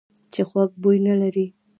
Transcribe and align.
چې 0.33 0.41
خوږ 0.49 0.71
بوی 0.81 0.97
نه 1.07 1.13
لري. 1.21 1.45